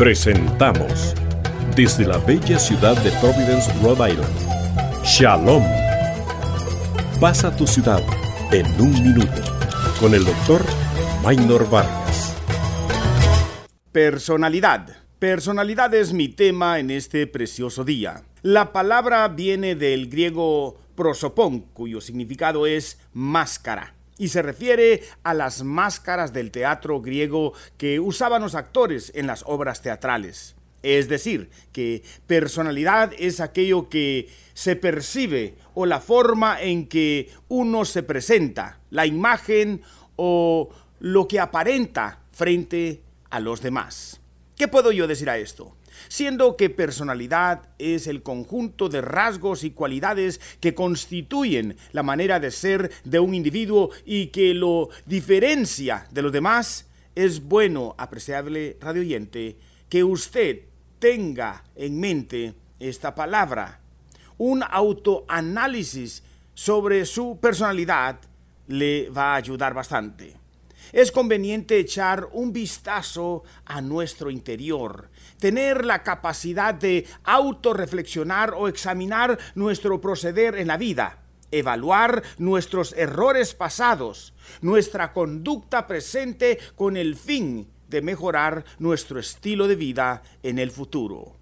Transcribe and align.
Presentamos 0.00 1.14
desde 1.76 2.06
la 2.06 2.16
bella 2.16 2.58
ciudad 2.58 2.96
de 3.02 3.10
Providence, 3.20 3.70
Rhode 3.82 4.12
Island. 4.12 5.04
Shalom. 5.04 5.62
Pasa 7.20 7.54
tu 7.54 7.66
ciudad 7.66 8.02
en 8.50 8.64
un 8.80 8.94
minuto 8.94 9.42
con 10.00 10.14
el 10.14 10.24
doctor 10.24 10.64
Maynor 11.22 11.68
Vargas. 11.68 12.34
Personalidad. 13.92 14.88
Personalidad 15.18 15.92
es 15.92 16.14
mi 16.14 16.28
tema 16.28 16.78
en 16.78 16.90
este 16.90 17.26
precioso 17.26 17.84
día. 17.84 18.22
La 18.40 18.72
palabra 18.72 19.28
viene 19.28 19.74
del 19.74 20.08
griego 20.08 20.80
prosopón, 20.94 21.60
cuyo 21.74 22.00
significado 22.00 22.66
es 22.66 22.98
máscara 23.12 23.99
y 24.20 24.28
se 24.28 24.42
refiere 24.42 25.02
a 25.22 25.32
las 25.32 25.64
máscaras 25.64 26.34
del 26.34 26.50
teatro 26.50 27.00
griego 27.00 27.54
que 27.78 27.98
usaban 27.98 28.42
los 28.42 28.54
actores 28.54 29.10
en 29.14 29.26
las 29.26 29.42
obras 29.46 29.80
teatrales. 29.80 30.56
Es 30.82 31.08
decir, 31.08 31.48
que 31.72 32.02
personalidad 32.26 33.12
es 33.18 33.40
aquello 33.40 33.88
que 33.88 34.28
se 34.52 34.76
percibe 34.76 35.54
o 35.72 35.86
la 35.86 36.00
forma 36.00 36.60
en 36.60 36.86
que 36.86 37.30
uno 37.48 37.86
se 37.86 38.02
presenta, 38.02 38.78
la 38.90 39.06
imagen 39.06 39.80
o 40.16 40.68
lo 40.98 41.26
que 41.26 41.40
aparenta 41.40 42.20
frente 42.30 43.02
a 43.30 43.40
los 43.40 43.62
demás. 43.62 44.19
¿Qué 44.60 44.68
puedo 44.68 44.92
yo 44.92 45.06
decir 45.06 45.30
a 45.30 45.38
esto? 45.38 45.74
siendo 46.08 46.54
que 46.54 46.68
personalidad 46.68 47.62
es 47.78 48.06
el 48.06 48.22
conjunto 48.22 48.90
de 48.90 49.00
rasgos 49.00 49.64
y 49.64 49.70
cualidades 49.70 50.38
que 50.60 50.74
constituyen 50.74 51.78
la 51.92 52.02
manera 52.02 52.38
de 52.40 52.50
ser 52.50 52.90
de 53.04 53.20
un 53.20 53.32
individuo 53.32 53.88
y 54.04 54.26
que 54.26 54.52
lo 54.52 54.90
diferencia 55.06 56.06
de 56.10 56.20
los 56.20 56.30
demás, 56.30 56.86
es 57.14 57.42
bueno, 57.42 57.94
apreciable 57.96 58.76
radioyente, 58.82 59.56
que 59.88 60.04
usted 60.04 60.64
tenga 60.98 61.64
en 61.74 61.98
mente 61.98 62.52
esta 62.78 63.14
palabra. 63.14 63.80
Un 64.36 64.62
autoanálisis 64.62 66.22
sobre 66.52 67.06
su 67.06 67.38
personalidad 67.40 68.20
le 68.68 69.08
va 69.08 69.32
a 69.32 69.36
ayudar 69.36 69.72
bastante 69.72 70.39
es 70.92 71.12
conveniente 71.12 71.78
echar 71.78 72.28
un 72.32 72.52
vistazo 72.52 73.44
a 73.64 73.80
nuestro 73.80 74.30
interior, 74.30 75.10
tener 75.38 75.84
la 75.84 76.02
capacidad 76.02 76.74
de 76.74 77.06
autorreflexionar 77.24 78.54
o 78.54 78.68
examinar 78.68 79.38
nuestro 79.54 80.00
proceder 80.00 80.56
en 80.56 80.68
la 80.68 80.76
vida, 80.76 81.18
evaluar 81.50 82.22
nuestros 82.38 82.92
errores 82.94 83.54
pasados, 83.54 84.34
nuestra 84.60 85.12
conducta 85.12 85.86
presente 85.86 86.58
con 86.76 86.96
el 86.96 87.16
fin 87.16 87.68
de 87.88 88.02
mejorar 88.02 88.64
nuestro 88.78 89.18
estilo 89.18 89.66
de 89.66 89.74
vida 89.74 90.22
en 90.42 90.58
el 90.58 90.70
futuro. 90.70 91.39